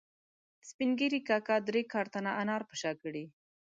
سپین 0.69 0.89
ږیري 0.99 1.19
کاکا 1.29 1.55
درې 1.67 1.81
کارتنه 1.93 2.31
انار 2.41 2.61
په 2.69 2.75
شا 2.81 2.91
کړي 3.01 3.23